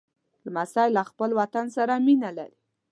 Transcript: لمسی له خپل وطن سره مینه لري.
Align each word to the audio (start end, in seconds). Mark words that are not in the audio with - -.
لمسی 0.45 0.87
له 0.95 1.01
خپل 1.09 1.29
وطن 1.39 1.65
سره 1.77 1.93
مینه 2.05 2.29
لري. 2.37 2.57